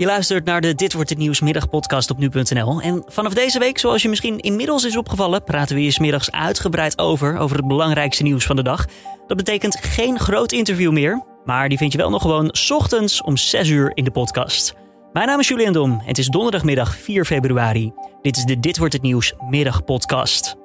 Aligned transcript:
Je 0.00 0.06
luistert 0.06 0.44
naar 0.44 0.60
de 0.60 0.74
Dit 0.74 0.92
wordt 0.92 1.10
het 1.10 1.18
nieuws 1.18 1.40
middagpodcast 1.40 2.10
op 2.10 2.18
nu.nl. 2.18 2.80
En 2.80 3.02
vanaf 3.06 3.34
deze 3.34 3.58
week, 3.58 3.78
zoals 3.78 4.02
je 4.02 4.08
misschien 4.08 4.38
inmiddels 4.38 4.84
is 4.84 4.96
opgevallen, 4.96 5.44
praten 5.44 5.76
we 5.76 5.82
je 5.82 5.90
smiddags 5.90 6.30
uitgebreid 6.30 6.98
over, 6.98 7.38
over 7.38 7.56
het 7.56 7.66
belangrijkste 7.66 8.22
nieuws 8.22 8.46
van 8.46 8.56
de 8.56 8.62
dag. 8.62 8.86
Dat 9.26 9.36
betekent 9.36 9.78
geen 9.80 10.18
groot 10.18 10.52
interview 10.52 10.92
meer, 10.92 11.24
maar 11.44 11.68
die 11.68 11.78
vind 11.78 11.92
je 11.92 11.98
wel 11.98 12.10
nog 12.10 12.22
gewoon 12.22 12.54
ochtends 12.70 13.22
om 13.22 13.36
6 13.36 13.68
uur 13.68 13.90
in 13.94 14.04
de 14.04 14.10
podcast. 14.10 14.74
Mijn 15.12 15.26
naam 15.26 15.40
is 15.40 15.48
Julian 15.48 15.72
Dom 15.72 15.92
en 15.92 16.06
het 16.06 16.18
is 16.18 16.26
donderdagmiddag 16.26 16.96
4 16.96 17.24
februari. 17.24 17.92
Dit 18.22 18.36
is 18.36 18.44
de 18.44 18.60
Dit 18.60 18.78
wordt 18.78 18.92
het 18.92 19.02
nieuws 19.02 19.34
middagpodcast. 19.50 20.59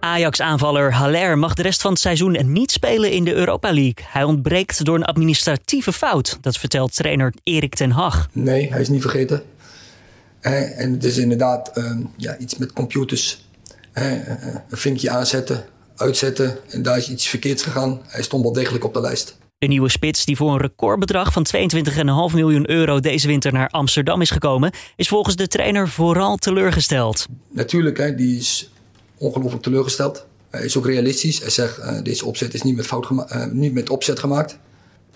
Ajax-aanvaller 0.00 0.92
Haller 0.92 1.38
mag 1.38 1.54
de 1.54 1.62
rest 1.62 1.80
van 1.80 1.90
het 1.90 2.00
seizoen 2.00 2.52
niet 2.52 2.70
spelen 2.70 3.10
in 3.10 3.24
de 3.24 3.34
Europa 3.34 3.72
League. 3.72 4.04
Hij 4.06 4.24
ontbreekt 4.24 4.84
door 4.84 4.94
een 4.94 5.04
administratieve 5.04 5.92
fout, 5.92 6.38
dat 6.40 6.56
vertelt 6.56 6.94
trainer 6.94 7.34
Erik 7.42 7.74
ten 7.74 7.90
Hag. 7.90 8.28
Nee, 8.32 8.70
hij 8.70 8.80
is 8.80 8.88
niet 8.88 9.00
vergeten. 9.00 9.42
Eh, 10.40 10.80
en 10.80 10.92
het 10.92 11.04
is 11.04 11.16
inderdaad 11.16 11.70
eh, 11.74 11.96
ja, 12.16 12.38
iets 12.38 12.56
met 12.56 12.72
computers. 12.72 13.48
Eh, 13.92 14.12
een 14.68 14.78
vinkje 14.78 15.10
aanzetten, 15.10 15.64
uitzetten 15.96 16.58
en 16.70 16.82
daar 16.82 16.96
is 16.96 17.10
iets 17.10 17.28
verkeerds 17.28 17.62
gegaan. 17.62 18.00
Hij 18.06 18.22
stond 18.22 18.42
wel 18.42 18.52
degelijk 18.52 18.84
op 18.84 18.94
de 18.94 19.00
lijst. 19.00 19.38
De 19.58 19.66
nieuwe 19.66 19.88
spits, 19.88 20.24
die 20.24 20.36
voor 20.36 20.52
een 20.52 20.60
recordbedrag 20.60 21.32
van 21.32 21.46
22,5 22.30 22.34
miljoen 22.34 22.70
euro 22.70 23.00
deze 23.00 23.26
winter 23.26 23.52
naar 23.52 23.68
Amsterdam 23.68 24.20
is 24.20 24.30
gekomen, 24.30 24.72
is 24.96 25.08
volgens 25.08 25.36
de 25.36 25.46
trainer 25.46 25.88
vooral 25.88 26.36
teleurgesteld. 26.36 27.26
Natuurlijk, 27.50 27.98
hè, 27.98 28.14
die 28.14 28.38
is 28.38 28.70
ongelooflijk 29.20 29.62
teleurgesteld. 29.62 30.26
Hij 30.50 30.64
is 30.64 30.76
ook 30.76 30.86
realistisch. 30.86 31.40
Hij 31.40 31.50
zegt, 31.50 31.78
uh, 31.78 32.02
deze 32.02 32.26
opzet 32.26 32.54
is 32.54 32.62
niet 32.62 32.76
met, 32.76 32.86
fout 32.86 33.10
uh, 33.10 33.44
niet 33.46 33.72
met 33.72 33.90
opzet 33.90 34.18
gemaakt. 34.18 34.58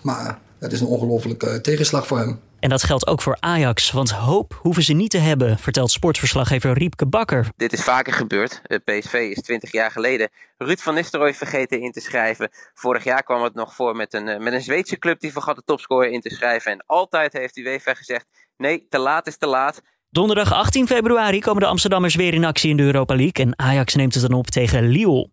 Maar 0.01 0.39
het 0.59 0.71
is 0.71 0.81
een 0.81 0.87
ongelooflijke 0.87 1.61
tegenslag 1.61 2.07
voor 2.07 2.17
hem. 2.17 2.39
En 2.59 2.69
dat 2.69 2.83
geldt 2.83 3.07
ook 3.07 3.21
voor 3.21 3.37
Ajax, 3.39 3.91
want 3.91 4.11
hoop 4.11 4.59
hoeven 4.61 4.83
ze 4.83 4.93
niet 4.93 5.09
te 5.09 5.17
hebben, 5.17 5.57
vertelt 5.57 5.91
sportverslaggever 5.91 6.73
Riepke 6.73 7.05
Bakker. 7.05 7.47
Dit 7.55 7.73
is 7.73 7.83
vaker 7.83 8.13
gebeurd. 8.13 8.61
PSV 8.83 9.13
is 9.13 9.41
20 9.41 9.71
jaar 9.71 9.91
geleden 9.91 10.29
Ruud 10.57 10.79
van 10.79 10.93
Nistelrooy 10.93 11.33
vergeten 11.33 11.81
in 11.81 11.91
te 11.91 11.99
schrijven. 11.99 12.49
Vorig 12.73 13.03
jaar 13.03 13.23
kwam 13.23 13.43
het 13.43 13.53
nog 13.53 13.75
voor 13.75 13.95
met 13.95 14.13
een, 14.13 14.43
met 14.43 14.53
een 14.53 14.61
Zweedse 14.61 14.97
club 14.97 15.19
die 15.19 15.31
vergat 15.31 15.55
de 15.55 15.61
topscorer 15.65 16.11
in 16.11 16.21
te 16.21 16.29
schrijven. 16.29 16.71
En 16.71 16.83
altijd 16.85 17.33
heeft 17.33 17.57
UEFA 17.57 17.93
gezegd, 17.93 18.25
nee, 18.57 18.85
te 18.89 18.99
laat 18.99 19.27
is 19.27 19.37
te 19.37 19.47
laat. 19.47 19.81
Donderdag 20.15 20.53
18 20.53 20.87
februari 20.87 21.39
komen 21.39 21.61
de 21.61 21.67
Amsterdammers 21.67 22.15
weer 22.15 22.33
in 22.33 22.45
actie 22.45 22.69
in 22.69 22.77
de 22.77 22.83
Europa 22.83 23.15
League 23.15 23.45
en 23.45 23.59
Ajax 23.59 23.95
neemt 23.95 24.13
het 24.13 24.29
dan 24.29 24.39
op 24.39 24.47
tegen 24.47 24.87
Lille. 24.87 25.29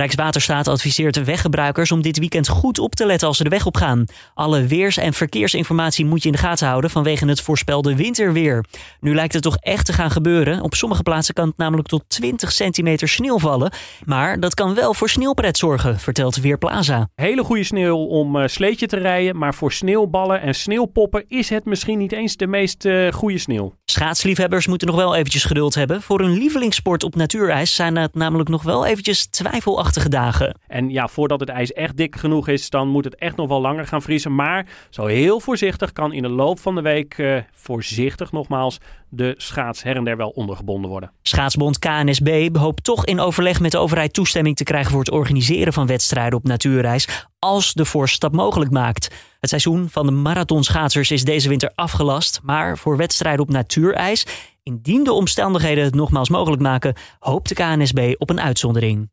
Rijkswaterstaat 0.00 0.68
adviseert 0.68 1.24
weggebruikers 1.24 1.92
om 1.92 2.02
dit 2.02 2.18
weekend 2.18 2.48
goed 2.48 2.78
op 2.78 2.94
te 2.94 3.06
letten 3.06 3.28
als 3.28 3.36
ze 3.36 3.42
de 3.42 3.48
weg 3.50 3.66
op 3.66 3.76
gaan. 3.76 4.04
Alle 4.34 4.66
weers- 4.66 4.96
en 4.96 5.12
verkeersinformatie 5.12 6.04
moet 6.04 6.22
je 6.22 6.28
in 6.28 6.34
de 6.34 6.40
gaten 6.40 6.66
houden 6.66 6.90
vanwege 6.90 7.26
het 7.26 7.40
voorspelde 7.40 7.96
winterweer. 7.96 8.64
Nu 9.00 9.14
lijkt 9.14 9.32
het 9.32 9.42
toch 9.42 9.56
echt 9.56 9.86
te 9.86 9.92
gaan 9.92 10.10
gebeuren. 10.10 10.60
Op 10.60 10.74
sommige 10.74 11.02
plaatsen 11.02 11.34
kan 11.34 11.48
het 11.48 11.56
namelijk 11.56 11.88
tot 11.88 12.04
20 12.08 12.52
centimeter 12.52 13.08
sneeuw 13.08 13.38
vallen. 13.38 13.72
Maar 14.04 14.40
dat 14.40 14.54
kan 14.54 14.74
wel 14.74 14.94
voor 14.94 15.08
sneeuwpret 15.08 15.58
zorgen, 15.58 15.98
vertelt 15.98 16.36
Weerplaza. 16.36 17.08
Hele 17.14 17.44
goede 17.44 17.64
sneeuw 17.64 17.96
om 17.96 18.36
uh, 18.36 18.46
sleetje 18.46 18.86
te 18.86 18.98
rijden, 18.98 19.38
maar 19.38 19.54
voor 19.54 19.72
sneeuwballen 19.72 20.40
en 20.40 20.54
sneeuwpoppen 20.54 21.24
is 21.28 21.48
het 21.48 21.64
misschien 21.64 21.98
niet 21.98 22.12
eens 22.12 22.36
de 22.36 22.46
meest 22.46 22.84
uh, 22.84 23.12
goede 23.12 23.38
sneeuw. 23.38 23.74
Schaatsliefhebbers 23.84 24.66
moeten 24.66 24.88
nog 24.88 24.96
wel 24.96 25.14
eventjes 25.14 25.44
geduld 25.44 25.74
hebben. 25.74 26.02
Voor 26.02 26.20
hun 26.20 26.38
lievelingssport 26.38 27.04
op 27.04 27.16
natuurijs 27.16 27.74
zijn 27.74 27.96
het 27.96 28.14
namelijk 28.14 28.48
nog 28.48 28.62
wel 28.62 28.86
eventjes 28.86 29.26
twijfelachtig 29.26 29.88
dagen. 30.08 30.58
En 30.66 30.90
ja, 30.90 31.08
voordat 31.08 31.40
het 31.40 31.48
ijs 31.48 31.72
echt 31.72 31.96
dik 31.96 32.16
genoeg 32.16 32.48
is, 32.48 32.70
dan 32.70 32.88
moet 32.88 33.04
het 33.04 33.16
echt 33.16 33.36
nog 33.36 33.48
wel 33.48 33.60
langer 33.60 33.86
gaan 33.86 34.02
vriezen. 34.02 34.34
Maar 34.34 34.66
zo 34.90 35.06
heel 35.06 35.40
voorzichtig 35.40 35.92
kan 35.92 36.12
in 36.12 36.22
de 36.22 36.28
loop 36.28 36.58
van 36.58 36.74
de 36.74 36.80
week, 36.80 37.18
uh, 37.18 37.36
voorzichtig 37.52 38.32
nogmaals, 38.32 38.78
de 39.08 39.34
schaats 39.36 39.82
her 39.82 39.96
en 39.96 40.04
der 40.04 40.16
wel 40.16 40.28
ondergebonden 40.28 40.90
worden. 40.90 41.12
Schaatsbond 41.22 41.78
KNSB 41.78 42.56
hoopt 42.56 42.84
toch 42.84 43.04
in 43.04 43.20
overleg 43.20 43.60
met 43.60 43.70
de 43.70 43.78
overheid 43.78 44.12
toestemming 44.12 44.56
te 44.56 44.64
krijgen 44.64 44.90
voor 44.90 45.00
het 45.00 45.10
organiseren 45.10 45.72
van 45.72 45.86
wedstrijden 45.86 46.38
op 46.38 46.44
natuurreis, 46.44 47.26
als 47.38 47.72
de 47.72 47.84
voorstap 47.84 48.32
mogelijk 48.32 48.70
maakt. 48.70 49.14
Het 49.40 49.50
seizoen 49.50 49.88
van 49.88 50.06
de 50.06 50.12
marathonschaatsers 50.12 51.10
is 51.10 51.24
deze 51.24 51.48
winter 51.48 51.72
afgelast, 51.74 52.40
maar 52.42 52.78
voor 52.78 52.96
wedstrijden 52.96 53.40
op 53.40 53.50
natuurijs, 53.50 54.26
indien 54.62 55.04
de 55.04 55.12
omstandigheden 55.12 55.84
het 55.84 55.94
nogmaals 55.94 56.28
mogelijk 56.28 56.62
maken, 56.62 56.94
hoopt 57.18 57.48
de 57.48 57.54
KNSB 57.54 58.14
op 58.18 58.30
een 58.30 58.40
uitzondering. 58.40 59.08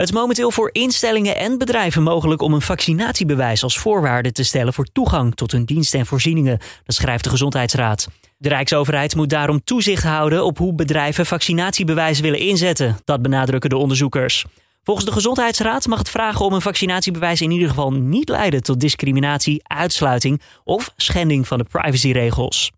Het 0.00 0.08
is 0.08 0.14
momenteel 0.14 0.50
voor 0.50 0.70
instellingen 0.72 1.36
en 1.36 1.58
bedrijven 1.58 2.02
mogelijk 2.02 2.42
om 2.42 2.54
een 2.54 2.60
vaccinatiebewijs 2.60 3.62
als 3.62 3.78
voorwaarde 3.78 4.32
te 4.32 4.42
stellen 4.42 4.72
voor 4.72 4.84
toegang 4.84 5.34
tot 5.34 5.52
hun 5.52 5.64
diensten 5.64 5.98
en 5.98 6.06
voorzieningen, 6.06 6.58
dat 6.84 6.94
schrijft 6.94 7.24
de 7.24 7.30
Gezondheidsraad. 7.30 8.08
De 8.38 8.48
Rijksoverheid 8.48 9.16
moet 9.16 9.30
daarom 9.30 9.64
toezicht 9.64 10.02
houden 10.02 10.44
op 10.44 10.58
hoe 10.58 10.74
bedrijven 10.74 11.26
vaccinatiebewijzen 11.26 12.22
willen 12.22 12.38
inzetten, 12.38 12.96
dat 13.04 13.22
benadrukken 13.22 13.70
de 13.70 13.76
onderzoekers. 13.76 14.44
Volgens 14.82 15.06
de 15.06 15.12
Gezondheidsraad 15.12 15.86
mag 15.86 15.98
het 15.98 16.10
vragen 16.10 16.44
om 16.44 16.52
een 16.52 16.60
vaccinatiebewijs 16.60 17.40
in 17.40 17.50
ieder 17.50 17.68
geval 17.68 17.92
niet 17.92 18.28
leiden 18.28 18.62
tot 18.62 18.80
discriminatie, 18.80 19.60
uitsluiting 19.62 20.40
of 20.64 20.92
schending 20.96 21.48
van 21.48 21.58
de 21.58 21.64
privacyregels. 21.64 22.70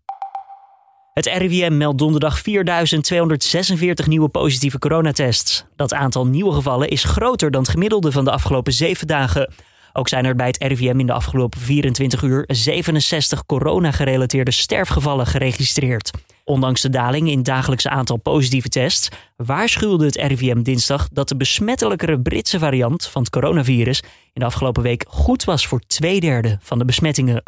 Het 1.13 1.25
RIVM 1.25 1.77
meldt 1.77 1.97
donderdag 1.97 2.41
4.246 2.41 4.07
nieuwe 4.07 4.29
positieve 4.29 4.79
coronatests. 4.79 5.65
Dat 5.75 5.93
aantal 5.93 6.27
nieuwe 6.27 6.53
gevallen 6.53 6.87
is 6.87 7.03
groter 7.03 7.51
dan 7.51 7.61
het 7.61 7.71
gemiddelde 7.71 8.11
van 8.11 8.25
de 8.25 8.31
afgelopen 8.31 8.73
zeven 8.73 9.07
dagen. 9.07 9.53
Ook 9.93 10.07
zijn 10.07 10.25
er 10.25 10.35
bij 10.35 10.47
het 10.47 10.63
RIVM 10.63 10.99
in 10.99 11.05
de 11.05 11.13
afgelopen 11.13 11.59
24 11.59 12.21
uur 12.21 12.43
67 12.47 13.45
corona-gerelateerde 13.45 14.51
sterfgevallen 14.51 15.27
geregistreerd. 15.27 16.11
Ondanks 16.43 16.81
de 16.81 16.89
daling 16.89 17.29
in 17.29 17.37
het 17.37 17.45
dagelijkse 17.45 17.89
aantal 17.89 18.17
positieve 18.17 18.69
tests 18.69 19.09
waarschuwde 19.35 20.05
het 20.05 20.15
RIVM 20.15 20.61
dinsdag 20.61 21.07
dat 21.11 21.29
de 21.29 21.35
besmettelijkere 21.35 22.21
Britse 22.21 22.59
variant 22.59 23.07
van 23.07 23.21
het 23.21 23.31
coronavirus 23.31 23.99
in 24.33 24.41
de 24.41 24.45
afgelopen 24.45 24.83
week 24.83 25.05
goed 25.07 25.43
was 25.43 25.67
voor 25.67 25.79
twee 25.79 26.19
derde 26.19 26.57
van 26.61 26.77
de 26.77 26.85
besmettingen. 26.85 27.43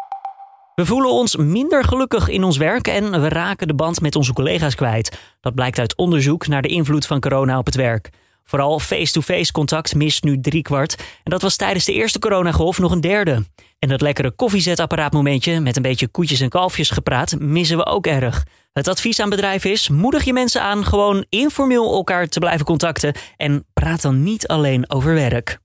We 0.75 0.85
voelen 0.85 1.11
ons 1.11 1.35
minder 1.35 1.83
gelukkig 1.83 2.27
in 2.27 2.43
ons 2.43 2.57
werk 2.57 2.87
en 2.87 3.21
we 3.21 3.29
raken 3.29 3.67
de 3.67 3.73
band 3.73 4.01
met 4.01 4.15
onze 4.15 4.33
collega's 4.33 4.75
kwijt. 4.75 5.19
Dat 5.41 5.55
blijkt 5.55 5.79
uit 5.79 5.95
onderzoek 5.95 6.47
naar 6.47 6.61
de 6.61 6.67
invloed 6.67 7.05
van 7.05 7.19
corona 7.19 7.57
op 7.57 7.65
het 7.65 7.75
werk. 7.75 8.09
Vooral 8.43 8.79
face-to-face 8.79 9.51
contact 9.51 9.95
mist 9.95 10.23
nu 10.23 10.39
driekwart. 10.41 10.95
En 10.95 11.31
dat 11.31 11.41
was 11.41 11.55
tijdens 11.55 11.85
de 11.85 11.93
eerste 11.93 12.19
coronagolf 12.19 12.79
nog 12.79 12.91
een 12.91 13.01
derde. 13.01 13.43
En 13.79 13.89
dat 13.89 14.01
lekkere 14.01 14.31
koffiezetapparaatmomentje 14.31 15.59
met 15.59 15.75
een 15.75 15.81
beetje 15.81 16.07
koetjes 16.07 16.39
en 16.39 16.49
kalfjes 16.49 16.89
gepraat 16.89 17.39
missen 17.39 17.77
we 17.77 17.85
ook 17.85 18.07
erg. 18.07 18.45
Het 18.73 18.87
advies 18.87 19.19
aan 19.19 19.29
bedrijven 19.29 19.71
is: 19.71 19.89
moedig 19.89 20.23
je 20.23 20.33
mensen 20.33 20.61
aan 20.61 20.85
gewoon 20.85 21.25
informeel 21.29 21.93
elkaar 21.93 22.27
te 22.27 22.39
blijven 22.39 22.65
contacten 22.65 23.15
en 23.37 23.65
praat 23.73 24.01
dan 24.01 24.23
niet 24.23 24.47
alleen 24.47 24.89
over 24.89 25.13
werk. 25.13 25.59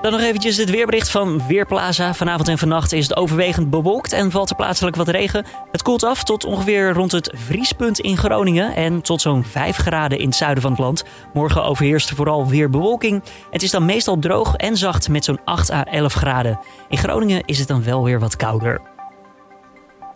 Dan 0.00 0.12
nog 0.12 0.20
eventjes 0.20 0.56
het 0.56 0.70
weerbericht 0.70 1.10
van 1.10 1.46
Weerplaza. 1.46 2.14
Vanavond 2.14 2.48
en 2.48 2.58
vannacht 2.58 2.92
is 2.92 3.08
het 3.08 3.16
overwegend 3.16 3.70
bewolkt 3.70 4.12
en 4.12 4.30
valt 4.30 4.50
er 4.50 4.56
plaatselijk 4.56 4.96
wat 4.96 5.08
regen. 5.08 5.44
Het 5.72 5.82
koelt 5.82 6.02
af 6.02 6.24
tot 6.24 6.44
ongeveer 6.44 6.92
rond 6.92 7.12
het 7.12 7.32
vriespunt 7.36 7.98
in 7.98 8.16
Groningen 8.16 8.74
en 8.74 9.02
tot 9.02 9.20
zo'n 9.20 9.44
5 9.44 9.76
graden 9.76 10.18
in 10.18 10.26
het 10.26 10.36
zuiden 10.36 10.62
van 10.62 10.70
het 10.70 10.80
land. 10.80 11.04
Morgen 11.32 11.64
overheerst 11.64 12.10
vooral 12.10 12.46
weer 12.46 12.70
bewolking. 12.70 13.22
Het 13.50 13.62
is 13.62 13.70
dan 13.70 13.84
meestal 13.84 14.18
droog 14.18 14.56
en 14.56 14.76
zacht 14.76 15.08
met 15.08 15.24
zo'n 15.24 15.40
8 15.44 15.70
à 15.70 15.84
11 15.84 16.12
graden. 16.12 16.60
In 16.88 16.98
Groningen 16.98 17.42
is 17.44 17.58
het 17.58 17.68
dan 17.68 17.84
wel 17.84 18.04
weer 18.04 18.20
wat 18.20 18.36
kouder. 18.36 18.89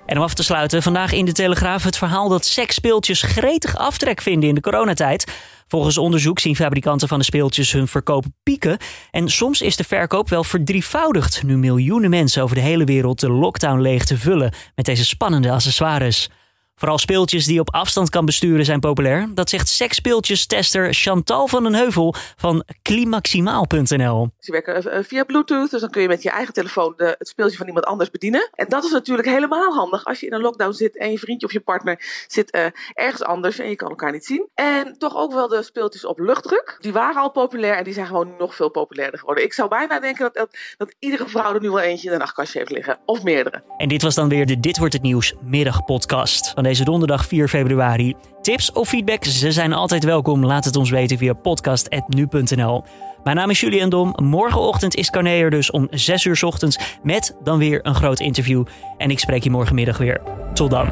En 0.07 0.17
om 0.17 0.23
af 0.23 0.35
te 0.35 0.43
sluiten, 0.43 0.83
vandaag 0.83 1.13
in 1.13 1.25
de 1.25 1.33
Telegraaf 1.33 1.85
het 1.85 1.97
verhaal 1.97 2.29
dat 2.29 2.45
seksspeeltjes 2.45 3.23
gretig 3.23 3.77
aftrek 3.77 4.21
vinden 4.21 4.49
in 4.49 4.55
de 4.55 4.61
coronatijd. 4.61 5.33
Volgens 5.69 5.99
onderzoek 5.99 6.39
zien 6.39 6.57
fabrikanten 6.57 7.09
van 7.09 7.19
de 7.19 7.25
speeltjes 7.25 7.73
hun 7.73 7.89
verkoop 7.89 8.25
pieken. 8.43 8.79
En 9.11 9.29
soms 9.29 9.63
is 9.63 9.77
de 9.77 9.85
verkoop 9.85 10.29
wel 10.29 10.45
verdrievoudigd 10.45 11.43
nu 11.43 11.57
miljoenen 11.57 12.11
mensen 12.11 12.43
over 12.43 12.57
de 12.57 12.63
hele 12.63 12.85
wereld 12.85 13.21
de 13.21 13.31
lockdown 13.31 13.81
leeg 13.81 14.05
te 14.05 14.19
vullen 14.19 14.55
met 14.75 14.85
deze 14.85 15.05
spannende 15.05 15.51
accessoires. 15.51 16.31
Vooral 16.77 16.99
speeltjes 16.99 17.45
die 17.45 17.55
je 17.55 17.61
op 17.61 17.75
afstand 17.75 18.11
kan 18.11 18.25
besturen 18.25 18.65
zijn 18.65 18.81
populair. 18.81 19.29
Dat 19.35 19.49
zegt 19.51 19.69
seksspeeltjes-tester 19.69 20.95
Chantal 20.95 21.49
van 21.49 21.63
den 21.63 21.75
Heuvel 21.75 22.15
van 22.37 22.65
klimaximaal.nl. 22.83 24.29
Ze 24.39 24.53
werken 24.53 24.93
eh, 24.93 25.03
via 25.03 25.25
Bluetooth, 25.25 25.71
dus 25.71 25.81
dan 25.81 25.91
kun 25.91 26.03
je 26.03 26.09
met 26.09 26.23
je 26.23 26.31
eigen 26.31 26.55
telefoon 26.55 26.93
de, 26.97 27.15
het 27.19 27.29
speeltje 27.29 27.57
van 27.57 27.67
iemand 27.67 27.85
anders 27.85 28.11
bedienen. 28.11 28.51
En 28.55 28.69
dat 28.69 28.85
is 28.85 28.91
natuurlijk 28.91 29.29
helemaal 29.29 29.75
handig 29.75 30.05
als 30.05 30.21
je 30.21 30.27
in 30.27 30.33
een 30.33 30.41
lockdown 30.41 30.73
zit 30.73 30.99
en 30.99 31.11
je 31.11 31.19
vriendje 31.19 31.47
of 31.47 31.53
je 31.53 31.61
partner 31.61 32.25
zit 32.27 32.55
uh, 32.57 32.67
ergens 32.93 33.23
anders 33.23 33.59
en 33.59 33.69
je 33.69 33.77
kan 33.77 33.89
elkaar 33.89 34.13
niet 34.13 34.25
zien. 34.25 34.49
En 34.55 34.99
toch 34.99 35.17
ook 35.17 35.33
wel 35.33 35.49
de 35.49 35.63
speeltjes 35.63 36.05
op 36.05 36.19
luchtdruk. 36.19 36.77
Die 36.81 36.93
waren 36.93 37.23
al 37.23 37.31
populair 37.31 37.77
en 37.77 37.85
die 37.85 37.95
zijn 37.95 38.07
gewoon 38.07 38.35
nog 38.39 38.55
veel 38.55 38.71
populairder 38.71 39.19
geworden. 39.19 39.45
Ik 39.45 39.53
zou 39.53 39.69
bijna 39.69 40.01
denken 40.01 40.23
dat, 40.23 40.35
dat, 40.35 40.57
dat 40.77 40.95
iedere 40.99 41.29
vrouw 41.29 41.55
er 41.55 41.61
nu 41.61 41.71
wel 41.71 41.81
eentje 41.81 42.07
in 42.07 42.13
een 42.13 42.19
nachtkastje 42.19 42.59
heeft 42.59 42.71
liggen. 42.71 42.99
Of 43.05 43.23
meerdere. 43.23 43.63
En 43.77 43.89
dit 43.89 44.03
was 44.03 44.15
dan 44.15 44.29
weer 44.29 44.47
de 44.47 44.61
Dit 44.61 44.79
Wordt 44.79 44.93
Het 44.93 45.03
Nieuws 45.03 45.35
middagpodcast 45.41 46.53
deze 46.65 46.85
donderdag 46.85 47.27
4 47.27 47.49
februari. 47.49 48.15
Tips 48.41 48.73
of 48.73 48.89
feedback, 48.89 49.25
ze 49.25 49.53
zijn 49.53 49.73
altijd 49.73 50.05
welkom. 50.05 50.45
Laat 50.45 50.65
het 50.65 50.77
ons 50.77 50.91
weten 50.91 51.19
via 51.19 51.33
podcast.nu.nl. 51.33 52.85
Mijn 53.25 53.37
naam 53.37 53.51
is 53.51 53.61
Julian 53.61 53.91
Dom. 53.91 54.13
Morgenochtend 54.23 54.95
is 54.95 55.11
Carné 55.11 55.31
er 55.31 55.51
dus 55.51 55.71
om 55.71 55.87
6 55.91 56.25
uur 56.25 56.41
ochtends 56.45 56.99
met 57.03 57.37
dan 57.43 57.59
weer 57.59 57.81
een 57.83 57.95
groot 57.95 58.21
interview. 58.21 58.65
En 58.99 59.11
ik 59.11 59.19
spreek 59.19 59.43
je 59.43 59.51
morgenmiddag 59.51 59.99
weer. 59.99 60.21
Tot 60.55 60.71
dan. 60.71 60.89